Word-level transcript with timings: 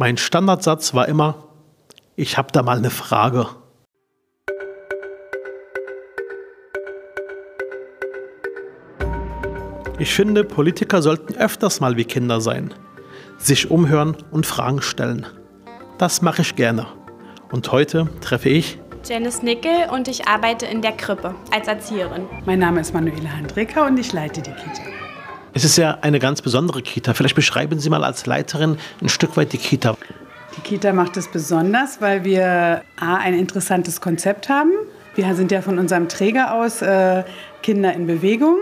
Mein 0.00 0.16
Standardsatz 0.16 0.94
war 0.94 1.08
immer, 1.08 1.48
ich 2.14 2.38
habe 2.38 2.52
da 2.52 2.62
mal 2.62 2.78
eine 2.78 2.88
Frage. 2.88 3.48
Ich 9.98 10.14
finde, 10.14 10.44
Politiker 10.44 11.02
sollten 11.02 11.34
öfters 11.34 11.80
mal 11.80 11.96
wie 11.96 12.04
Kinder 12.04 12.40
sein, 12.40 12.72
sich 13.38 13.72
umhören 13.72 14.16
und 14.30 14.46
Fragen 14.46 14.82
stellen. 14.82 15.26
Das 15.98 16.22
mache 16.22 16.42
ich 16.42 16.54
gerne. 16.54 16.86
Und 17.50 17.72
heute 17.72 18.08
treffe 18.20 18.50
ich 18.50 18.78
Janice 19.04 19.42
Nickel 19.42 19.88
und 19.90 20.06
ich 20.06 20.28
arbeite 20.28 20.66
in 20.66 20.80
der 20.80 20.92
Krippe 20.92 21.34
als 21.50 21.66
Erzieherin. 21.66 22.26
Mein 22.46 22.60
Name 22.60 22.80
ist 22.80 22.94
Manuela 22.94 23.30
Handrecker 23.30 23.86
und 23.86 23.98
ich 23.98 24.12
leite 24.12 24.42
die 24.42 24.52
Kita. 24.52 24.97
Es 25.58 25.64
ist 25.64 25.76
ja 25.76 25.98
eine 26.02 26.20
ganz 26.20 26.40
besondere 26.40 26.82
Kita. 26.82 27.14
Vielleicht 27.14 27.34
beschreiben 27.34 27.80
Sie 27.80 27.90
mal 27.90 28.04
als 28.04 28.26
Leiterin 28.26 28.76
ein 29.02 29.08
Stück 29.08 29.36
weit 29.36 29.52
die 29.52 29.58
Kita. 29.58 29.96
Die 30.56 30.60
Kita 30.60 30.92
macht 30.92 31.16
es 31.16 31.26
besonders, 31.26 32.00
weil 32.00 32.22
wir 32.22 32.82
A, 32.96 33.16
ein 33.16 33.34
interessantes 33.34 34.00
Konzept 34.00 34.48
haben. 34.48 34.70
Wir 35.16 35.34
sind 35.34 35.50
ja 35.50 35.60
von 35.60 35.80
unserem 35.80 36.08
Träger 36.08 36.54
aus 36.54 36.80
äh, 36.80 37.24
Kinder 37.60 37.92
in 37.92 38.06
Bewegung. 38.06 38.58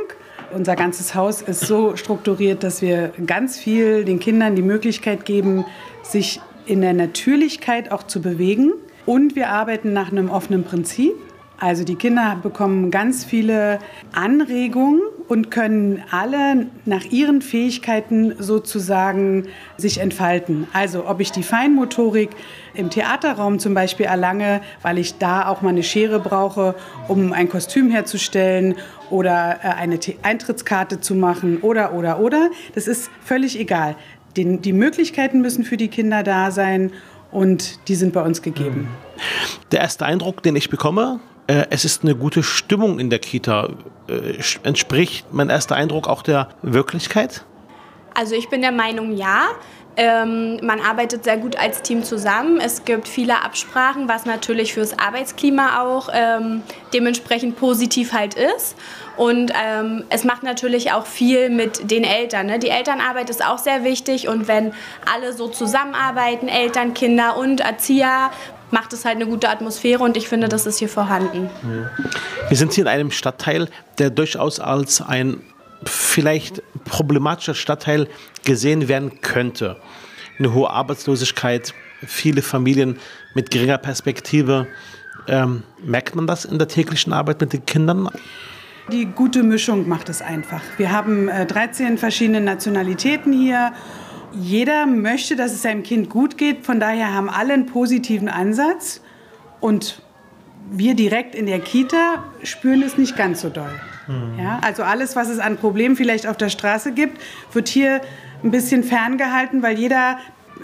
Unser 0.55 0.74
ganzes 0.74 1.14
Haus 1.14 1.42
ist 1.42 1.61
so 1.61 1.97
strukturiert, 1.97 2.62
dass 2.62 2.80
wir 2.80 3.12
ganz 3.27 3.58
viel 3.58 4.06
den 4.06 4.19
Kindern 4.19 4.56
die 4.56 4.62
Möglichkeit 4.62 5.27
geben, 5.27 5.67
sich 6.02 6.41
in 6.64 6.80
der 6.80 6.94
Natürlichkeit 6.94 7.92
auch 7.92 8.05
zu 8.05 8.22
bewegen. 8.22 8.72
Und 9.05 9.36
wir 9.36 9.50
arbeiten 9.50 9.92
nach 9.92 10.11
einem 10.11 10.30
offenen 10.30 10.64
Prinzip. 10.64 11.12
Also 11.58 11.84
die 11.84 11.97
Kinder 11.97 12.39
bekommen 12.42 12.91
ganz 12.91 13.22
viele 13.22 13.80
Anregungen 14.12 15.02
und 15.28 15.50
können 15.50 16.02
alle 16.10 16.66
nach 16.84 17.05
ihren 17.05 17.42
Fähigkeiten 17.42 18.34
sozusagen 18.38 19.48
sich 19.77 19.98
entfalten. 19.98 20.66
Also 20.72 21.08
ob 21.08 21.20
ich 21.20 21.33
die 21.33 21.42
Feinmotorik 21.42 22.30
im 22.74 22.91
Theaterraum 22.91 23.58
zum 23.58 23.74
Beispiel 23.74 24.06
erlange, 24.06 24.60
weil 24.83 24.98
ich 24.98 25.18
da 25.18 25.48
auch 25.48 25.62
mal 25.62 25.70
eine 25.70 25.83
Schere 25.83 26.20
brauche, 26.20 26.74
um 27.08 27.33
ein 27.33 27.48
Kostüm 27.48 27.91
herzustellen 27.91 28.74
oder 29.10 29.58
äh, 29.62 29.68
eine 29.68 29.98
Eintrittskarte 30.22 31.00
zu 31.00 31.14
machen 31.14 31.58
oder 31.62 31.94
oder 31.94 32.20
oder, 32.20 32.50
das 32.74 32.86
ist 32.86 33.11
völlig 33.24 33.58
egal. 33.58 33.96
die 34.36 34.72
Möglichkeiten 34.72 35.40
müssen 35.40 35.64
für 35.64 35.78
die 35.78 35.88
Kinder 35.88 36.22
da 36.22 36.50
sein 36.50 36.92
und 37.33 37.88
die 37.88 37.94
sind 37.94 38.12
bei 38.12 38.22
uns 38.22 38.42
gegeben. 38.42 38.88
Der 39.72 39.80
erste 39.80 40.05
Eindruck, 40.05 40.42
den 40.42 40.56
ich 40.56 40.68
bekomme, 40.68 41.20
äh, 41.47 41.66
es 41.70 41.84
ist 41.84 42.02
eine 42.02 42.14
gute 42.14 42.42
Stimmung 42.42 42.98
in 42.98 43.11
der 43.11 43.19
Kita. 43.19 43.70
Äh, 44.08 44.39
entspricht 44.62 45.27
mein 45.33 45.50
erster 45.50 45.77
Eindruck 45.77 46.08
auch 46.08 46.22
der 46.22 46.48
Wirklichkeit? 46.62 47.44
Also 48.14 48.34
ich 48.34 48.48
bin 48.48 48.62
der 48.62 48.72
Meinung, 48.72 49.16
ja. 49.16 49.48
Ähm, 49.98 50.58
man 50.62 50.80
arbeitet 50.80 51.24
sehr 51.24 51.39
gut 51.39 51.56
als 51.56 51.80
Team 51.80 52.05
zusammen. 52.05 52.61
Es 52.61 52.84
gibt 52.84 53.08
viele 53.08 53.42
Absprachen, 53.42 54.08
was 54.08 54.27
natürlich 54.27 54.74
fürs 54.74 54.98
Arbeitsklima 54.98 55.80
auch 55.80 56.11
ähm, 56.12 56.62
dementsprechend 56.92 57.57
positiv 57.57 58.13
halt 58.13 58.34
ist. 58.34 58.77
Und 59.17 59.52
ähm, 59.58 60.05
es 60.11 60.24
macht 60.24 60.42
natürlich 60.42 60.92
auch 60.92 61.07
viel 61.07 61.48
mit 61.48 61.90
den 61.90 62.05
Eltern. 62.05 62.46
Ne? 62.46 62.58
Die 62.58 62.68
Elternarbeit 62.68 63.30
ist 63.30 63.42
auch 63.42 63.57
sehr 63.57 63.84
wichtig. 63.84 64.28
Und 64.28 64.48
wenn 64.48 64.74
alle 65.11 65.33
so 65.33 65.48
zusammenarbeiten, 65.48 66.48
Eltern, 66.48 66.92
Kinder 66.92 67.39
und 67.39 67.61
Erzieher, 67.61 68.30
macht 68.70 68.92
es 68.92 69.04
halt 69.04 69.16
eine 69.16 69.27
gute 69.27 69.48
Atmosphäre 69.48 70.02
und 70.02 70.16
ich 70.16 70.28
finde, 70.28 70.48
das 70.48 70.66
ist 70.66 70.78
hier 70.78 70.88
vorhanden. 70.88 71.48
Wir 72.48 72.56
sind 72.56 72.72
hier 72.72 72.84
in 72.84 72.88
einem 72.88 73.10
Stadtteil, 73.10 73.68
der 73.98 74.10
durchaus 74.10 74.60
als 74.60 75.00
ein 75.00 75.42
vielleicht 75.84 76.62
problematischer 76.84 77.54
Stadtteil 77.54 78.08
gesehen 78.44 78.88
werden 78.88 79.20
könnte. 79.20 79.77
Eine 80.38 80.52
hohe 80.52 80.70
Arbeitslosigkeit, 80.70 81.74
viele 82.06 82.42
Familien 82.42 82.98
mit 83.34 83.50
geringer 83.50 83.78
Perspektive. 83.78 84.66
Ähm, 85.28 85.62
merkt 85.83 86.14
man 86.14 86.27
das 86.27 86.44
in 86.44 86.58
der 86.58 86.68
täglichen 86.68 87.12
Arbeit 87.12 87.40
mit 87.40 87.52
den 87.52 87.66
Kindern? 87.66 88.08
Die 88.92 89.06
gute 89.06 89.42
Mischung 89.42 89.88
macht 89.88 90.08
es 90.08 90.22
einfach. 90.22 90.60
Wir 90.77 90.92
haben 90.92 91.28
äh, 91.28 91.44
13 91.46 91.98
verschiedene 91.98 92.40
Nationalitäten 92.40 93.33
hier 93.33 93.72
jeder 94.41 94.86
möchte, 94.86 95.36
dass 95.36 95.52
es 95.52 95.63
seinem 95.63 95.83
Kind 95.83 96.11
gut 96.11 96.39
geht. 96.39 96.64
Von 96.64 96.80
daher 96.80 97.13
haben 97.13 97.29
alle 97.29 97.55
einen 97.55 97.67
positiven 97.67 98.29
Ansatz. 98.29 99.01
Und 99.61 100.02
wir 100.70 100.95
direkt 100.95 101.35
in 101.35 101.47
der 101.47 101.61
Kita 101.61 102.24
spüren 102.42 102.83
es 102.83 102.98
nicht 102.98 103.17
ganz 103.17 103.41
so 103.41 103.48
doll. 103.48 103.70
Mhm. 104.07 104.39
Ja, 104.39 104.61
also 104.63 104.83
alles, 104.83 105.17
was 105.17 105.29
es 105.29 105.39
an 105.39 105.57
Problemen 105.57 105.96
vielleicht 105.96 106.27
auf 106.27 106.36
der 106.36 106.48
Straße 106.48 106.92
gibt, 106.92 107.20
wird 107.52 107.69
hier 107.69 108.01
ein 108.42 108.51
bisschen 108.51 108.85
ferngehalten, 108.85 109.63
weil 109.63 109.79
jeder 109.79 110.19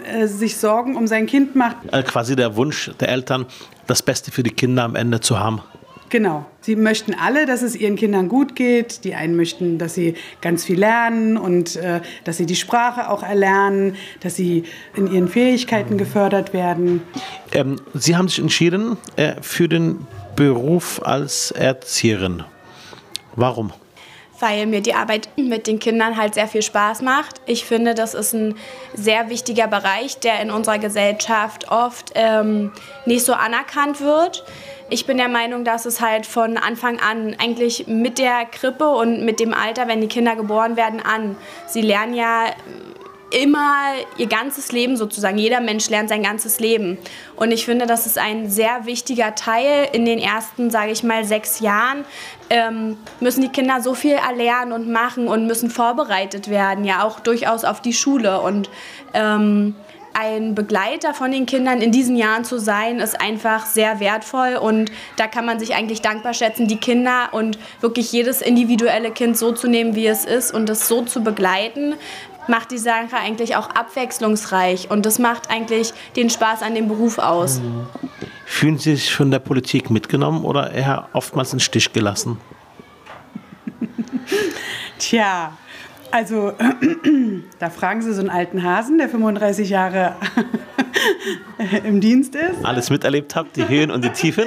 äh, 0.05 0.27
sich 0.27 0.57
Sorgen 0.57 0.95
um 0.95 1.07
sein 1.07 1.25
Kind 1.25 1.55
macht. 1.55 1.77
Also 1.91 2.09
quasi 2.09 2.35
der 2.35 2.55
Wunsch 2.55 2.91
der 2.99 3.09
Eltern, 3.09 3.45
das 3.87 4.01
Beste 4.01 4.31
für 4.31 4.43
die 4.43 4.51
Kinder 4.51 4.83
am 4.83 4.95
Ende 4.95 5.19
zu 5.19 5.39
haben. 5.39 5.61
Genau. 6.13 6.45
Sie 6.61 6.75
möchten 6.75 7.15
alle, 7.15 7.47
dass 7.47 7.63
es 7.63 7.75
ihren 7.75 7.95
Kindern 7.95 8.29
gut 8.29 8.55
geht. 8.55 9.03
Die 9.03 9.15
einen 9.15 9.35
möchten, 9.35 9.79
dass 9.79 9.95
sie 9.95 10.13
ganz 10.41 10.63
viel 10.63 10.77
lernen 10.77 11.37
und 11.37 11.75
äh, 11.75 12.01
dass 12.23 12.37
sie 12.37 12.45
die 12.45 12.55
Sprache 12.55 13.09
auch 13.09 13.23
erlernen, 13.23 13.95
dass 14.19 14.35
sie 14.35 14.65
in 14.95 15.11
ihren 15.11 15.27
Fähigkeiten 15.27 15.97
gefördert 15.97 16.53
werden. 16.53 17.01
Ähm, 17.51 17.77
sie 17.95 18.15
haben 18.15 18.27
sich 18.27 18.37
entschieden 18.37 18.97
äh, 19.15 19.41
für 19.41 19.67
den 19.67 20.05
Beruf 20.35 21.01
als 21.03 21.49
Erzieherin. 21.49 22.43
Warum? 23.35 23.73
weil 24.39 24.65
mir 24.65 24.81
die 24.81 24.93
Arbeit 24.93 25.29
mit 25.37 25.67
den 25.67 25.79
Kindern 25.79 26.17
halt 26.17 26.33
sehr 26.33 26.49
viel 26.49 26.63
Spaß 26.63 27.01
macht. 27.01 27.39
Ich 27.45 27.63
finde, 27.63 27.93
das 27.93 28.13
ist 28.13 28.33
ein 28.33 28.55
sehr 28.93 29.29
wichtiger 29.29 29.67
Bereich, 29.67 30.19
der 30.19 30.41
in 30.41 30.51
unserer 30.51 30.79
Gesellschaft 30.79 31.71
oft 31.71 32.11
ähm, 32.15 32.73
nicht 33.05 33.23
so 33.23 33.31
anerkannt 33.33 34.01
wird. 34.01 34.43
Ich 34.93 35.07
bin 35.07 35.17
der 35.17 35.27
Meinung, 35.27 35.65
dass 35.65 35.87
es 35.87 36.01
halt 36.01 36.27
von 36.27 36.55
Anfang 36.55 36.99
an, 36.99 37.35
eigentlich 37.39 37.87
mit 37.87 38.19
der 38.19 38.45
Krippe 38.45 38.87
und 38.87 39.25
mit 39.25 39.39
dem 39.39 39.51
Alter, 39.51 39.87
wenn 39.87 40.01
die 40.01 40.07
Kinder 40.07 40.35
geboren 40.35 40.77
werden, 40.77 41.01
an, 41.01 41.35
sie 41.65 41.81
lernen 41.81 42.13
ja 42.13 42.45
immer 43.31 43.73
ihr 44.19 44.27
ganzes 44.27 44.71
Leben 44.71 44.95
sozusagen. 44.95 45.39
Jeder 45.39 45.61
Mensch 45.61 45.89
lernt 45.89 46.09
sein 46.09 46.21
ganzes 46.21 46.59
Leben. 46.59 46.99
Und 47.35 47.49
ich 47.49 47.65
finde, 47.65 47.87
das 47.87 48.05
ist 48.05 48.19
ein 48.19 48.51
sehr 48.51 48.85
wichtiger 48.85 49.33
Teil. 49.33 49.87
In 49.93 50.05
den 50.05 50.19
ersten, 50.19 50.69
sage 50.69 50.91
ich 50.91 51.01
mal, 51.01 51.25
sechs 51.25 51.59
Jahren 51.59 52.05
ähm, 52.51 52.99
müssen 53.19 53.41
die 53.41 53.49
Kinder 53.49 53.81
so 53.81 53.95
viel 53.95 54.13
erlernen 54.13 54.73
und 54.73 54.91
machen 54.91 55.27
und 55.27 55.47
müssen 55.47 55.71
vorbereitet 55.71 56.51
werden, 56.51 56.85
ja 56.85 57.03
auch 57.03 57.19
durchaus 57.19 57.65
auf 57.65 57.81
die 57.81 57.93
Schule. 57.93 58.41
Und 58.41 58.69
ähm, 59.15 59.73
ein 60.13 60.55
Begleiter 60.55 61.13
von 61.13 61.31
den 61.31 61.45
Kindern 61.45 61.81
in 61.81 61.91
diesen 61.91 62.15
Jahren 62.15 62.45
zu 62.45 62.59
sein, 62.59 62.99
ist 62.99 63.19
einfach 63.19 63.65
sehr 63.65 63.99
wertvoll 63.99 64.55
und 64.55 64.91
da 65.17 65.27
kann 65.27 65.45
man 65.45 65.59
sich 65.59 65.75
eigentlich 65.75 66.01
dankbar 66.01 66.33
schätzen, 66.33 66.67
die 66.67 66.77
Kinder 66.77 67.29
und 67.31 67.57
wirklich 67.81 68.11
jedes 68.11 68.41
individuelle 68.41 69.11
Kind 69.11 69.37
so 69.37 69.51
zu 69.51 69.67
nehmen, 69.67 69.95
wie 69.95 70.07
es 70.07 70.25
ist 70.25 70.53
und 70.53 70.69
es 70.69 70.87
so 70.87 71.03
zu 71.03 71.23
begleiten, 71.23 71.95
macht 72.47 72.71
die 72.71 72.77
Sache 72.77 73.15
eigentlich 73.15 73.55
auch 73.55 73.69
abwechslungsreich 73.69 74.89
und 74.91 75.05
das 75.05 75.19
macht 75.19 75.49
eigentlich 75.49 75.93
den 76.15 76.29
Spaß 76.29 76.61
an 76.61 76.75
dem 76.75 76.87
Beruf 76.87 77.17
aus. 77.17 77.61
Fühlen 78.45 78.77
Sie 78.77 78.95
sich 78.95 79.15
von 79.15 79.31
der 79.31 79.39
Politik 79.39 79.89
mitgenommen 79.89 80.43
oder 80.43 80.71
eher 80.71 81.07
oftmals 81.13 81.53
in 81.53 81.59
Stich 81.59 81.93
gelassen? 81.93 82.39
Tja, 84.99 85.57
also, 86.13 86.53
da 87.59 87.69
fragen 87.71 88.03
Sie 88.03 88.13
so 88.13 88.21
einen 88.21 88.29
alten 88.29 88.63
Hasen, 88.63 88.99
der 88.99 89.09
35 89.09 89.67
Jahre 89.67 90.13
im 91.83 92.01
Dienst 92.01 92.35
ist. 92.35 92.63
Alles 92.63 92.91
miterlebt 92.91 93.35
habt, 93.35 93.55
die 93.55 93.67
Höhen 93.67 93.89
und 93.89 94.05
die 94.05 94.09
Tiefen? 94.09 94.45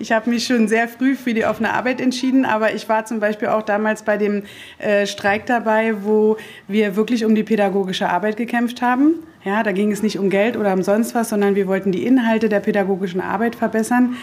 Ich 0.00 0.10
habe 0.10 0.28
mich 0.28 0.46
schon 0.46 0.66
sehr 0.66 0.88
früh 0.88 1.14
für 1.14 1.34
die 1.34 1.44
offene 1.44 1.72
Arbeit 1.72 2.00
entschieden, 2.00 2.44
aber 2.44 2.74
ich 2.74 2.88
war 2.88 3.04
zum 3.04 3.20
Beispiel 3.20 3.46
auch 3.48 3.62
damals 3.62 4.02
bei 4.02 4.16
dem 4.16 4.42
äh, 4.78 5.06
Streik 5.06 5.46
dabei, 5.46 6.02
wo 6.02 6.36
wir 6.66 6.96
wirklich 6.96 7.24
um 7.24 7.36
die 7.36 7.44
pädagogische 7.44 8.08
Arbeit 8.08 8.36
gekämpft 8.36 8.82
haben. 8.82 9.14
Ja, 9.44 9.62
da 9.62 9.70
ging 9.70 9.92
es 9.92 10.02
nicht 10.02 10.18
um 10.18 10.30
Geld 10.30 10.56
oder 10.56 10.72
um 10.72 10.82
sonst 10.82 11.14
was, 11.14 11.28
sondern 11.28 11.54
wir 11.54 11.68
wollten 11.68 11.92
die 11.92 12.04
Inhalte 12.04 12.48
der 12.48 12.58
pädagogischen 12.58 13.20
Arbeit 13.20 13.54
verbessern. 13.54 14.16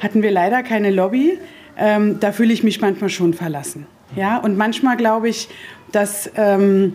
Hatten 0.00 0.22
wir 0.22 0.30
leider 0.30 0.62
keine 0.62 0.92
Lobby. 0.92 1.38
Ähm, 1.76 2.20
da 2.20 2.30
fühle 2.30 2.52
ich 2.52 2.62
mich 2.62 2.80
manchmal 2.80 3.10
schon 3.10 3.34
verlassen. 3.34 3.86
Ja, 4.14 4.38
und 4.38 4.56
manchmal 4.56 4.96
glaube 4.96 5.28
ich, 5.28 5.48
dass 5.96 6.30
ähm, 6.36 6.92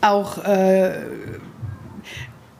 auch 0.00 0.42
äh, 0.44 0.94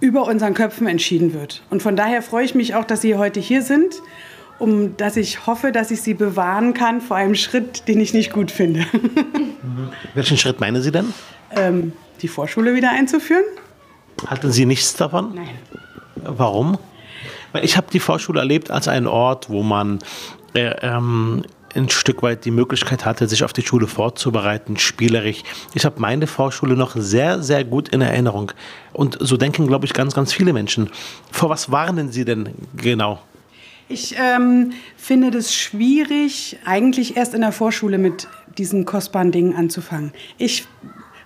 über 0.01 0.27
unseren 0.27 0.53
Köpfen 0.53 0.87
entschieden 0.87 1.33
wird. 1.33 1.63
Und 1.71 1.83
von 1.83 1.97
daher 1.97 2.21
freue 2.21 2.45
ich 2.45 2.55
mich 2.55 2.75
auch, 2.75 2.85
dass 2.85 3.01
Sie 3.01 3.17
heute 3.17 3.41
hier 3.41 3.63
sind, 3.63 4.03
um 4.59 4.99
dass 4.99 5.17
ich 5.17 5.47
hoffe, 5.47 5.73
dass 5.73 5.91
ich 5.91 6.03
Sie 6.03 6.13
bewahren 6.13 6.75
kann 6.75 7.01
vor 7.01 7.17
einem 7.17 7.35
Schritt, 7.35 7.89
den 7.89 8.01
ich 8.01 8.13
nicht 8.13 8.35
gut 8.35 8.51
finde. 8.51 8.85
Welchen 10.15 10.37
Schritt 10.37 10.61
meinen 10.61 10.83
Sie 10.83 10.93
denn? 10.93 11.15
Ähm, 11.57 11.95
die 12.21 12.29
Vorschule 12.29 12.75
wieder 12.75 12.91
einzuführen. 12.91 13.45
Halten 14.27 14.53
Sie 14.53 14.67
nichts 14.67 14.95
davon? 14.95 15.35
Nein. 15.35 15.49
Warum? 16.17 16.77
Weil 17.53 17.65
ich 17.65 17.79
habe 17.79 17.87
die 17.91 18.01
Vorschule 18.01 18.41
erlebt 18.41 18.71
als 18.71 18.89
einen 18.89 19.07
Ort, 19.07 19.49
wo 19.49 19.63
man 19.63 20.01
äh, 20.55 20.75
ähm, 20.83 21.45
ein 21.75 21.89
Stück 21.89 22.23
weit 22.23 22.45
die 22.45 22.51
Möglichkeit 22.51 23.05
hatte, 23.05 23.27
sich 23.29 23.45
auf 23.45 23.53
die 23.53 23.63
Schule 23.63 23.87
vorzubereiten, 23.87 24.77
spielerisch. 24.77 25.43
Ich 25.75 25.85
habe 25.85 26.01
meine 26.01 26.27
Vorschule 26.27 26.77
noch 26.77 26.97
sehr, 26.97 27.43
sehr 27.43 27.65
gut 27.65 27.89
in 27.89 28.01
Erinnerung. 28.01 28.53
Und 28.93 29.17
so 29.21 29.37
denken, 29.37 29.67
glaube 29.67 29.87
ich, 29.87 29.93
ganz, 29.93 30.15
ganz 30.15 30.33
viele 30.33 30.53
Menschen. 30.53 30.91
Vor 31.31 31.51
was 31.51 31.71
warnen 31.71 32.13
Sie 32.13 32.25
denn 32.25 32.51
genau? 32.77 33.21
Ich 33.89 34.15
ähm, 34.19 34.73
finde 34.97 35.31
das 35.31 35.55
schwierig, 35.55 36.59
eigentlich 36.65 37.17
erst 37.17 37.35
in 37.35 37.43
der 37.43 37.53
Vorschule 37.53 37.99
mit 37.99 38.29
diesen 38.57 38.85
kostbaren 38.85 39.33
Dingen 39.33 39.55
anzufangen. 39.55 40.13
Ich 40.39 40.65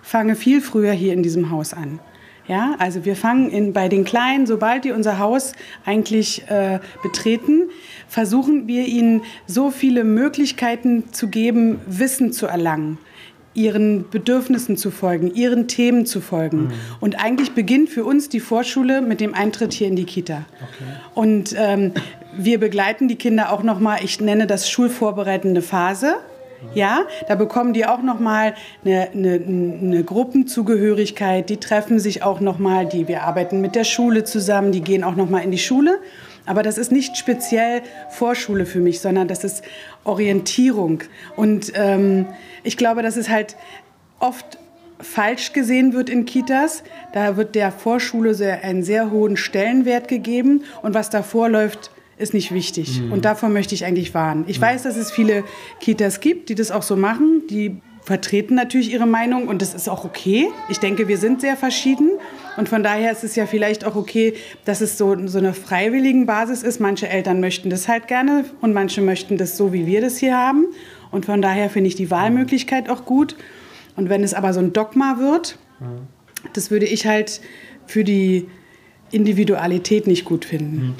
fange 0.01 0.35
viel 0.35 0.61
früher 0.61 0.91
hier 0.91 1.13
in 1.13 1.23
diesem 1.23 1.51
Haus 1.51 1.73
an. 1.73 1.99
Ja, 2.47 2.75
also 2.79 3.03
wir 3.03 3.15
fangen 3.15 3.49
in, 3.49 3.73
bei 3.73 3.89
den 3.89 4.05
Kleinen, 4.05 4.47
sobald 4.47 4.85
die 4.85 4.91
unser 4.91 5.19
Haus 5.19 5.51
eigentlich 5.85 6.49
äh, 6.49 6.79
betreten, 7.03 7.69
versuchen 8.07 8.67
wir 8.67 8.85
ihnen 8.85 9.23
so 9.47 9.69
viele 9.69 10.03
Möglichkeiten 10.03 11.11
zu 11.11 11.27
geben, 11.27 11.79
Wissen 11.87 12.31
zu 12.31 12.45
erlangen 12.45 12.97
ihren 13.57 14.07
Bedürfnissen 14.11 14.77
zu 14.77 14.91
folgen, 14.91 15.33
ihren 15.33 15.67
Themen 15.67 16.05
zu 16.05 16.21
folgen. 16.21 16.65
Mhm. 16.65 16.71
Und 16.99 17.19
eigentlich 17.19 17.53
beginnt 17.53 17.89
für 17.89 18.05
uns 18.05 18.29
die 18.29 18.39
Vorschule 18.39 19.01
mit 19.01 19.19
dem 19.19 19.33
Eintritt 19.33 19.73
hier 19.73 19.87
in 19.87 19.95
die 19.95 20.05
Kita. 20.05 20.45
Okay. 20.61 20.83
Und 21.15 21.55
ähm, 21.57 21.91
wir 22.37 22.59
begleiten 22.59 23.07
die 23.07 23.15
Kinder 23.15 23.51
auch 23.51 23.63
noch 23.63 23.79
mal. 23.79 23.97
Ich 24.03 24.21
nenne 24.21 24.45
das 24.45 24.69
schulvorbereitende 24.69 25.63
Phase. 25.63 26.17
Ja, 26.73 27.05
da 27.27 27.35
bekommen 27.35 27.73
die 27.73 27.85
auch 27.85 28.01
noch 28.01 28.19
mal 28.19 28.55
eine, 28.83 29.09
eine, 29.11 29.33
eine, 29.33 30.03
Gruppenzugehörigkeit. 30.03 31.49
Die 31.49 31.57
treffen 31.57 31.99
sich 31.99 32.23
auch 32.23 32.39
noch 32.39 32.57
mal. 32.59 32.85
Die 32.85 33.07
wir 33.07 33.23
arbeiten 33.23 33.61
mit 33.61 33.75
der 33.75 33.83
Schule 33.83 34.23
zusammen. 34.23 34.71
Die 34.71 34.81
gehen 34.81 35.03
auch 35.03 35.15
noch 35.15 35.29
mal 35.29 35.39
in 35.39 35.51
die 35.51 35.57
Schule. 35.57 35.99
Aber 36.45 36.63
das 36.63 36.77
ist 36.77 36.91
nicht 36.91 37.17
speziell 37.17 37.81
Vorschule 38.09 38.65
für 38.65 38.79
mich, 38.79 39.01
sondern 39.01 39.27
das 39.27 39.43
ist 39.43 39.63
Orientierung. 40.03 41.03
Und 41.35 41.73
ähm, 41.75 42.25
ich 42.63 42.77
glaube, 42.77 43.03
dass 43.03 43.17
es 43.17 43.29
halt 43.29 43.55
oft 44.19 44.57
falsch 44.99 45.53
gesehen 45.53 45.93
wird 45.93 46.09
in 46.09 46.25
Kitas. 46.25 46.83
Da 47.13 47.37
wird 47.37 47.55
der 47.55 47.71
Vorschule 47.71 48.33
sehr, 48.33 48.63
einen 48.63 48.81
sehr 48.81 49.11
hohen 49.11 49.37
Stellenwert 49.37 50.07
gegeben. 50.07 50.63
Und 50.81 50.93
was 50.93 51.09
davor 51.09 51.49
läuft, 51.49 51.91
ist 52.17 52.33
nicht 52.33 52.53
wichtig. 52.53 53.01
Mhm. 53.01 53.11
Und 53.11 53.25
davor 53.25 53.49
möchte 53.49 53.75
ich 53.75 53.85
eigentlich 53.85 54.13
warnen. 54.13 54.45
Ich 54.47 54.59
mhm. 54.59 54.63
weiß, 54.63 54.83
dass 54.83 54.97
es 54.97 55.11
viele 55.11 55.43
Kitas 55.79 56.19
gibt, 56.19 56.49
die 56.49 56.55
das 56.55 56.71
auch 56.71 56.83
so 56.83 56.95
machen. 56.95 57.43
Die 57.49 57.81
vertreten 58.07 58.55
natürlich 58.55 58.93
ihre 58.93 59.05
Meinung 59.05 59.49
und 59.49 59.61
das 59.61 59.73
ist 59.73 59.89
auch 59.89 60.05
okay. 60.05 60.47
Ich 60.69 60.79
denke, 60.79 61.09
wir 61.09 61.17
sind 61.17 61.41
sehr 61.41 61.57
verschieden 61.57 62.11
und 62.55 62.69
von 62.69 62.81
daher 62.81 63.11
ist 63.11 63.25
es 63.25 63.35
ja 63.35 63.45
vielleicht 63.45 63.83
auch 63.83 63.97
okay, 63.97 64.33
dass 64.63 64.79
es 64.79 64.97
so, 64.97 65.27
so 65.27 65.37
eine 65.37 65.53
freiwilligen 65.53 66.25
Basis 66.25 66.63
ist. 66.63 66.79
Manche 66.79 67.09
Eltern 67.09 67.41
möchten 67.41 67.69
das 67.69 67.89
halt 67.89 68.07
gerne 68.07 68.45
und 68.61 68.73
manche 68.73 69.01
möchten 69.01 69.37
das 69.37 69.57
so, 69.57 69.73
wie 69.73 69.85
wir 69.85 69.99
das 69.99 70.17
hier 70.17 70.37
haben. 70.37 70.67
Und 71.11 71.25
von 71.25 71.41
daher 71.41 71.69
finde 71.69 71.89
ich 71.89 71.95
die 71.95 72.09
Wahlmöglichkeit 72.09 72.89
auch 72.89 73.03
gut. 73.03 73.35
Und 73.97 74.07
wenn 74.07 74.23
es 74.23 74.33
aber 74.33 74.53
so 74.53 74.61
ein 74.61 74.71
Dogma 74.71 75.17
wird, 75.19 75.59
mhm. 75.81 76.07
das 76.53 76.71
würde 76.71 76.85
ich 76.85 77.05
halt 77.05 77.41
für 77.87 78.05
die 78.05 78.47
Individualität 79.11 80.07
nicht 80.07 80.23
gut 80.23 80.45
finden. 80.45 80.77
Mhm. 80.77 80.95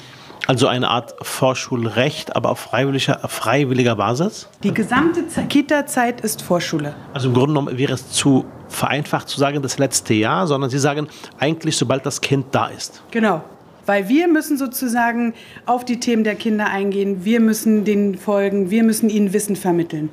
Also 0.48 0.66
eine 0.66 0.88
Art 0.88 1.14
Vorschulrecht, 1.20 2.34
aber 2.34 2.48
auf 2.48 2.60
freiwilliger, 2.60 3.18
freiwilliger 3.28 3.96
Basis? 3.96 4.48
Die 4.62 4.72
gesamte 4.72 5.22
Kita-Zeit 5.46 6.22
ist 6.22 6.40
Vorschule. 6.40 6.94
Also 7.12 7.28
im 7.28 7.34
Grunde 7.34 7.48
genommen 7.48 7.76
wäre 7.76 7.92
es 7.92 8.10
zu 8.10 8.46
vereinfacht 8.68 9.28
zu 9.28 9.38
sagen, 9.38 9.60
das 9.60 9.76
letzte 9.76 10.14
Jahr, 10.14 10.46
sondern 10.46 10.70
Sie 10.70 10.78
sagen 10.78 11.08
eigentlich, 11.38 11.76
sobald 11.76 12.06
das 12.06 12.22
Kind 12.22 12.46
da 12.52 12.68
ist. 12.68 13.02
Genau. 13.10 13.42
Weil 13.84 14.08
wir 14.08 14.26
müssen 14.26 14.56
sozusagen 14.56 15.34
auf 15.66 15.84
die 15.84 16.00
Themen 16.00 16.24
der 16.24 16.34
Kinder 16.34 16.70
eingehen, 16.70 17.26
wir 17.26 17.40
müssen 17.40 17.84
denen 17.84 18.16
folgen, 18.16 18.70
wir 18.70 18.84
müssen 18.84 19.10
ihnen 19.10 19.34
Wissen 19.34 19.54
vermitteln. 19.54 20.08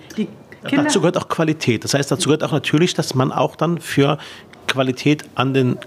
Dazu 0.70 1.00
gehört 1.00 1.18
auch 1.18 1.30
Qualität. 1.30 1.86
Das 1.86 1.94
heißt, 1.94 2.12
dazu 2.12 2.28
gehört 2.28 2.44
auch 2.44 2.52
natürlich, 2.52 2.94
dass 2.94 3.16
man 3.16 3.32
auch 3.32 3.56
dann 3.56 3.80
für 3.80 4.18
Qualität 4.68 5.24
an 5.36 5.54
den 5.54 5.78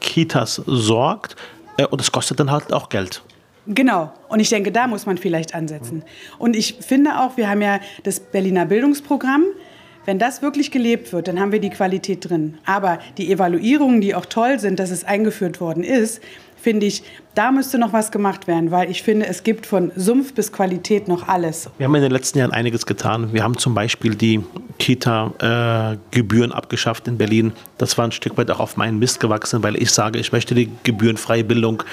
Kitas 0.00 0.62
sorgt. 0.66 1.34
Äh, 1.76 1.86
und 1.86 2.00
das 2.00 2.12
kostet 2.12 2.38
dann 2.38 2.52
halt 2.52 2.72
auch 2.72 2.90
Geld. 2.90 3.22
Genau. 3.68 4.10
Und 4.28 4.40
ich 4.40 4.48
denke, 4.48 4.72
da 4.72 4.86
muss 4.86 5.04
man 5.04 5.18
vielleicht 5.18 5.54
ansetzen. 5.54 6.02
Und 6.38 6.56
ich 6.56 6.78
finde 6.80 7.20
auch, 7.20 7.36
wir 7.36 7.50
haben 7.50 7.60
ja 7.60 7.80
das 8.02 8.18
Berliner 8.18 8.64
Bildungsprogramm. 8.64 9.44
Wenn 10.06 10.18
das 10.18 10.40
wirklich 10.40 10.70
gelebt 10.70 11.12
wird, 11.12 11.28
dann 11.28 11.38
haben 11.38 11.52
wir 11.52 11.60
die 11.60 11.68
Qualität 11.68 12.28
drin. 12.28 12.56
Aber 12.64 12.98
die 13.18 13.30
Evaluierungen, 13.30 14.00
die 14.00 14.14
auch 14.14 14.24
toll 14.24 14.58
sind, 14.58 14.78
dass 14.78 14.90
es 14.90 15.04
eingeführt 15.04 15.60
worden 15.60 15.84
ist, 15.84 16.22
finde 16.60 16.86
ich, 16.86 17.02
da 17.34 17.52
müsste 17.52 17.78
noch 17.78 17.92
was 17.92 18.10
gemacht 18.10 18.48
werden, 18.48 18.70
weil 18.70 18.90
ich 18.90 19.02
finde, 19.02 19.26
es 19.26 19.44
gibt 19.44 19.64
von 19.64 19.92
Sumpf 19.94 20.34
bis 20.34 20.50
Qualität 20.52 21.06
noch 21.06 21.28
alles. 21.28 21.70
Wir 21.78 21.86
haben 21.86 21.94
in 21.94 22.02
den 22.02 22.10
letzten 22.10 22.38
Jahren 22.38 22.52
einiges 22.52 22.84
getan. 22.84 23.32
Wir 23.32 23.44
haben 23.44 23.56
zum 23.56 23.74
Beispiel 23.74 24.16
die 24.16 24.40
Kita-Gebühren 24.78 26.50
äh, 26.50 26.54
abgeschafft 26.54 27.06
in 27.06 27.16
Berlin. 27.16 27.52
Das 27.78 27.96
war 27.96 28.06
ein 28.06 28.12
Stück 28.12 28.36
weit 28.38 28.50
auch 28.50 28.58
auf 28.58 28.76
meinen 28.76 28.98
Mist 28.98 29.20
gewachsen, 29.20 29.62
weil 29.62 29.80
ich 29.80 29.92
sage, 29.92 30.18
ich 30.18 30.32
möchte 30.32 30.54
die 30.56 30.68
gebührenfreie 30.82 31.44
Bildung, 31.44 31.84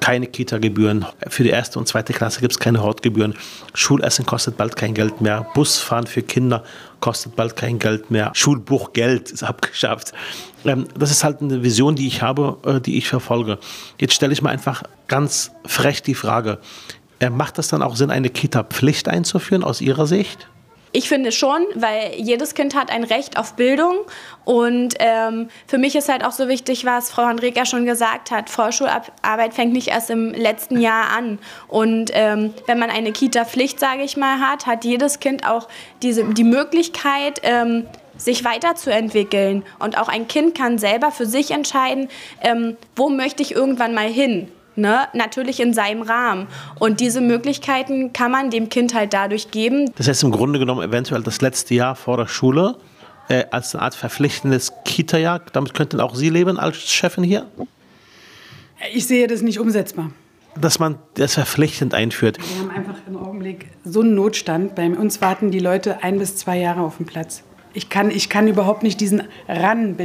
keine 0.00 0.26
Kita-Gebühren. 0.26 1.04
Für 1.28 1.42
die 1.42 1.50
erste 1.50 1.78
und 1.78 1.86
zweite 1.86 2.12
Klasse 2.12 2.40
gibt 2.40 2.52
es 2.52 2.58
keine 2.58 2.82
Hortgebühren. 2.82 3.34
Schulessen 3.74 4.24
kostet 4.24 4.56
bald 4.56 4.76
kein 4.76 4.94
Geld 4.94 5.20
mehr. 5.20 5.46
Busfahren 5.54 6.06
für 6.06 6.22
Kinder 6.22 6.64
kostet 7.00 7.36
bald 7.36 7.56
kein 7.56 7.78
Geld 7.78 8.10
mehr. 8.10 8.30
Schulbuchgeld 8.34 9.30
ist 9.30 9.42
abgeschafft. 9.42 10.12
Ähm, 10.64 10.86
das 10.98 11.10
ist 11.10 11.24
halt 11.24 11.40
eine 11.40 11.62
Vision, 11.62 11.94
die 11.94 12.06
ich 12.06 12.22
habe, 12.22 12.58
äh, 12.64 12.80
die 12.80 12.96
ich 12.96 13.08
verfolge. 13.08 13.58
Jetzt 13.98 14.14
stelle 14.14 14.32
ich 14.32 14.42
mir 14.42 14.50
einfach 14.50 14.82
ganz 15.08 15.52
frech 15.66 16.02
die 16.02 16.14
Frage, 16.14 16.58
äh, 17.20 17.30
macht 17.30 17.58
das 17.58 17.68
dann 17.68 17.82
auch 17.82 17.96
Sinn, 17.96 18.10
eine 18.10 18.30
Kita-Pflicht 18.30 19.08
einzuführen 19.08 19.64
aus 19.64 19.80
Ihrer 19.80 20.06
Sicht? 20.06 20.48
Ich 20.96 21.08
finde 21.08 21.32
schon, 21.32 21.64
weil 21.74 22.12
jedes 22.18 22.54
Kind 22.54 22.76
hat 22.76 22.88
ein 22.88 23.02
Recht 23.02 23.36
auf 23.36 23.54
Bildung. 23.54 23.96
Und 24.44 24.94
ähm, 25.00 25.48
für 25.66 25.76
mich 25.76 25.96
ist 25.96 26.08
halt 26.08 26.24
auch 26.24 26.30
so 26.30 26.46
wichtig, 26.46 26.84
was 26.84 27.10
Frau 27.10 27.26
Henrika 27.26 27.66
schon 27.66 27.84
gesagt 27.84 28.30
hat. 28.30 28.48
Vorschularbeit 28.48 29.54
fängt 29.54 29.72
nicht 29.72 29.88
erst 29.88 30.10
im 30.10 30.30
letzten 30.30 30.80
Jahr 30.80 31.10
an. 31.10 31.40
Und 31.66 32.12
ähm, 32.12 32.54
wenn 32.66 32.78
man 32.78 32.90
eine 32.90 33.10
Kita-Pflicht, 33.10 33.80
sage 33.80 34.04
ich 34.04 34.16
mal, 34.16 34.38
hat, 34.38 34.66
hat 34.66 34.84
jedes 34.84 35.18
Kind 35.18 35.44
auch 35.44 35.66
diese, 36.02 36.32
die 36.32 36.44
Möglichkeit, 36.44 37.40
ähm, 37.42 37.86
sich 38.16 38.44
weiterzuentwickeln. 38.44 39.62
Und 39.78 39.98
auch 39.98 40.08
ein 40.08 40.28
Kind 40.28 40.54
kann 40.54 40.78
selber 40.78 41.10
für 41.10 41.26
sich 41.26 41.50
entscheiden, 41.50 42.08
ähm, 42.42 42.76
wo 42.96 43.08
möchte 43.08 43.42
ich 43.42 43.54
irgendwann 43.54 43.94
mal 43.94 44.08
hin. 44.08 44.48
Ne? 44.76 45.06
Natürlich 45.12 45.60
in 45.60 45.72
seinem 45.72 46.02
Rahmen. 46.02 46.48
Und 46.78 47.00
diese 47.00 47.20
Möglichkeiten 47.20 48.12
kann 48.12 48.32
man 48.32 48.50
dem 48.50 48.68
Kind 48.68 48.94
halt 48.94 49.12
dadurch 49.12 49.50
geben. 49.50 49.92
Das 49.96 50.08
heißt 50.08 50.24
im 50.24 50.32
Grunde 50.32 50.58
genommen 50.58 50.82
eventuell 50.82 51.22
das 51.22 51.40
letzte 51.40 51.74
Jahr 51.74 51.94
vor 51.94 52.16
der 52.16 52.26
Schule 52.26 52.76
äh, 53.28 53.44
als 53.50 53.74
eine 53.74 53.82
Art 53.82 53.94
verpflichtendes 53.94 54.72
Kita-Jahr. 54.84 55.42
Damit 55.52 55.74
könnten 55.74 56.00
auch 56.00 56.16
Sie 56.16 56.28
leben 56.28 56.58
als 56.58 56.76
Chefin 56.90 57.22
hier? 57.22 57.46
Ich 58.92 59.06
sehe 59.06 59.28
das 59.28 59.42
nicht 59.42 59.60
umsetzbar. 59.60 60.10
Dass 60.56 60.78
man 60.78 60.98
das 61.14 61.34
verpflichtend 61.34 61.94
einführt. 61.94 62.38
Wir 62.38 62.60
haben 62.60 62.70
einfach 62.70 62.96
im 63.06 63.16
Augenblick 63.16 63.66
so 63.84 64.00
einen 64.00 64.14
Notstand. 64.14 64.74
Bei 64.74 64.88
uns 64.88 65.20
warten 65.20 65.52
die 65.52 65.60
Leute 65.60 66.02
ein 66.02 66.18
bis 66.18 66.36
zwei 66.36 66.58
Jahre 66.58 66.82
auf 66.82 66.96
den 66.96 67.06
Platz. 67.06 67.43
Ich 67.74 67.90
kann, 67.90 68.10
ich 68.10 68.28
kann 68.28 68.48
überhaupt 68.48 68.82
nicht 68.82 69.00
diesen 69.00 69.24
Ran 69.48 69.96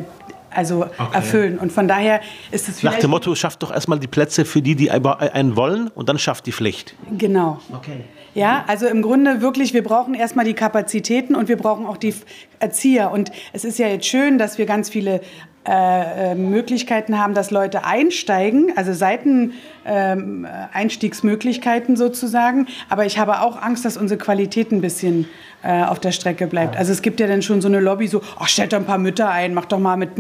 also 0.52 0.86
okay. 0.86 1.08
erfüllen. 1.14 1.60
Und 1.60 1.72
von 1.72 1.88
daher 1.88 2.22
ist 2.52 2.68
es 2.70 2.84
Nach 2.84 2.96
dem 2.96 3.12
Motto, 3.12 3.34
schafft 3.36 3.64
doch 3.64 3.72
erstmal 3.72 4.00
die 4.00 4.08
Plätze 4.08 4.46
für 4.46 4.62
die, 4.62 4.76
die 4.76 4.92
einen 4.92 5.56
wollen 5.56 5.90
und 5.90 6.10
dann 6.10 6.18
schafft 6.18 6.46
die 6.48 6.52
Pflicht. 6.52 6.96
Genau. 7.18 7.60
Okay. 7.74 8.04
Ja, 8.36 8.64
also 8.68 8.88
im 8.88 9.02
Grunde 9.02 9.42
wirklich, 9.42 9.74
wir 9.74 9.84
brauchen 9.84 10.14
erstmal 10.14 10.46
die 10.46 10.54
Kapazitäten 10.54 11.36
und 11.36 11.48
wir 11.50 11.58
brauchen 11.58 11.86
auch 11.86 11.98
die 11.98 12.14
Erzieher. 12.60 13.12
Und 13.12 13.32
es 13.54 13.66
ist 13.66 13.80
ja 13.80 13.88
jetzt 13.88 14.06
schön, 14.06 14.38
dass 14.38 14.58
wir 14.58 14.66
ganz 14.66 14.90
viele 14.90 15.22
äh, 15.70 16.32
äh 16.32 16.36
Möglichkeiten 16.36 17.20
haben, 17.20 17.34
dass 17.34 17.52
Leute 17.52 17.86
einsteigen, 17.86 18.74
also 18.76 18.94
Seiteneinstiegsmöglichkeiten 18.94 21.92
ähm, 21.92 21.98
sozusagen. 21.98 22.68
Aber 22.90 23.06
ich 23.06 23.20
habe 23.20 23.42
auch 23.42 23.62
Angst, 23.62 23.86
dass 23.86 23.98
unsere 23.98 24.18
Qualität 24.18 24.72
ein 24.72 24.82
bisschen 24.82 25.28
äh, 25.62 25.84
auf 25.84 26.00
der 26.00 26.12
Strecke 26.12 26.48
bleibt. 26.48 26.78
Also 26.78 26.92
es 26.92 27.02
gibt 27.02 27.20
ja 27.20 27.28
dann 27.28 27.42
schon 27.42 27.62
so 27.62 27.68
eine 27.68 27.80
Lobby, 27.80 28.08
so, 28.08 28.22
ach, 28.40 28.48
stellt 28.48 28.74
doch 28.74 28.78
ein 28.78 28.86
paar 28.86 28.98
Mütter 28.98 29.30
ein, 29.30 29.54
mach 29.54 29.66
doch 29.66 29.80
mal 29.80 29.98
mit. 29.98 30.12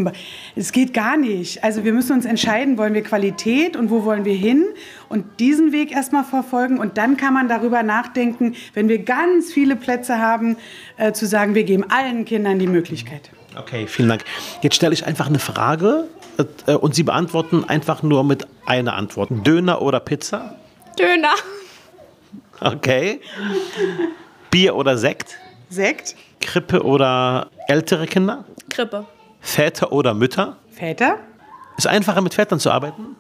Es 0.55 0.71
geht 0.71 0.93
gar 0.93 1.17
nicht. 1.17 1.63
Also 1.63 1.83
wir 1.83 1.93
müssen 1.93 2.13
uns 2.13 2.25
entscheiden, 2.25 2.77
wollen 2.77 2.93
wir 2.93 3.03
Qualität 3.03 3.77
und 3.77 3.89
wo 3.89 4.03
wollen 4.03 4.25
wir 4.25 4.35
hin? 4.35 4.65
Und 5.07 5.39
diesen 5.39 5.71
Weg 5.71 5.91
erstmal 5.91 6.23
verfolgen 6.23 6.77
und 6.77 6.97
dann 6.97 7.17
kann 7.17 7.33
man 7.33 7.47
darüber 7.47 7.83
nachdenken, 7.83 8.55
wenn 8.73 8.89
wir 8.89 8.99
ganz 8.99 9.51
viele 9.51 9.75
Plätze 9.75 10.19
haben, 10.19 10.57
äh, 10.97 11.13
zu 11.13 11.25
sagen, 11.25 11.55
wir 11.55 11.63
geben 11.63 11.85
allen 11.89 12.25
Kindern 12.25 12.59
die 12.59 12.67
Möglichkeit. 12.67 13.31
Okay, 13.59 13.87
vielen 13.87 14.07
Dank. 14.07 14.23
Jetzt 14.61 14.75
stelle 14.75 14.93
ich 14.93 15.05
einfach 15.05 15.27
eine 15.27 15.39
Frage 15.39 16.05
äh, 16.65 16.73
und 16.73 16.95
Sie 16.95 17.03
beantworten 17.03 17.65
einfach 17.67 18.03
nur 18.03 18.23
mit 18.23 18.47
einer 18.65 18.95
Antwort. 18.95 19.29
Döner 19.45 19.81
oder 19.81 19.99
Pizza? 19.99 20.55
Döner. 20.97 21.33
Okay. 22.61 23.19
Bier 24.49 24.75
oder 24.75 24.97
Sekt? 24.97 25.37
Sekt? 25.69 26.15
Krippe 26.39 26.83
oder 26.83 27.49
ältere 27.67 28.07
Kinder? 28.07 28.45
Krippe. 28.69 29.05
Väter 29.41 29.91
oder 29.91 30.13
Mütter? 30.13 30.57
Väter? 30.71 31.17
Ist 31.77 31.87
einfacher 31.87 32.21
mit 32.21 32.33
Vätern 32.33 32.59
zu 32.59 32.71
arbeiten? 32.71 33.15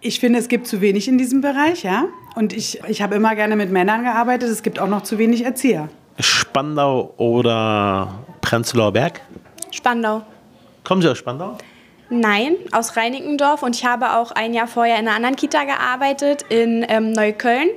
Ich 0.00 0.20
finde, 0.20 0.38
es 0.38 0.48
gibt 0.48 0.66
zu 0.66 0.80
wenig 0.80 1.08
in 1.08 1.18
diesem 1.18 1.40
Bereich, 1.40 1.82
ja. 1.82 2.04
Und 2.34 2.52
ich, 2.52 2.80
ich 2.88 3.00
habe 3.00 3.14
immer 3.14 3.34
gerne 3.34 3.56
mit 3.56 3.70
Männern 3.70 4.02
gearbeitet. 4.02 4.50
Es 4.50 4.62
gibt 4.62 4.78
auch 4.78 4.88
noch 4.88 5.02
zu 5.02 5.18
wenig 5.18 5.44
Erzieher. 5.44 5.88
Spandau 6.18 7.14
oder 7.16 8.14
Prenzlauer 8.54 8.92
Berg? 8.92 9.20
Spandau. 9.72 10.22
Kommen 10.84 11.02
Sie 11.02 11.08
aus 11.08 11.18
Spandau? 11.18 11.58
Nein, 12.08 12.54
aus 12.70 12.96
Reinickendorf 12.96 13.64
und 13.64 13.74
ich 13.74 13.84
habe 13.84 14.14
auch 14.14 14.30
ein 14.30 14.54
Jahr 14.54 14.68
vorher 14.68 14.96
in 15.00 15.08
einer 15.08 15.16
anderen 15.16 15.34
Kita 15.34 15.64
gearbeitet, 15.64 16.42
in 16.50 16.86
ähm, 16.88 17.10
Neukölln. 17.10 17.68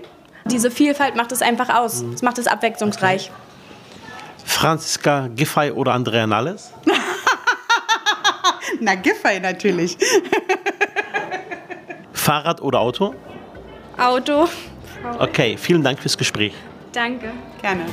Diese 0.46 0.70
Vielfalt 0.70 1.16
macht 1.16 1.32
es 1.32 1.42
einfach 1.42 1.70
aus. 1.74 2.04
Es 2.14 2.22
macht 2.22 2.38
es 2.38 2.46
abwechslungsreich. 2.46 3.32
Franziska 4.46 5.30
Giffey 5.36 5.72
oder 5.72 5.94
Andrea 5.94 6.28
Nalles? 6.28 6.72
Na, 8.80 8.94
Giffey 8.94 9.40
natürlich. 9.40 9.98
Fahrrad 12.14 12.62
oder 12.62 12.82
Auto? 12.82 13.16
Auto. 13.98 14.48
Okay, 15.18 15.58
vielen 15.58 15.84
Dank 15.84 16.00
fürs 16.00 16.16
Gespräch. 16.16 16.54
Danke. 16.92 17.32
Gerne. 17.64 17.86